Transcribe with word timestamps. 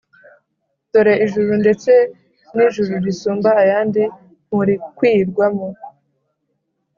dore 0.91 1.13
ijuru 1.25 1.51
ndetse 1.61 1.91
ni 2.53 2.61
ijuru 2.67 2.93
risumba 3.05 3.49
ayandi, 3.63 4.03
nturikwirwamo; 4.47 5.67